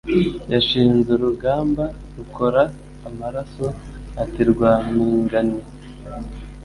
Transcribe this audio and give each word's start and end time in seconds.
yanshinze 0.51 1.09
urugamba 1.13 1.83
rukora 2.15 2.61
amaraso, 3.07 3.65
ati 4.23 4.41
Rwampingane! 4.51 5.59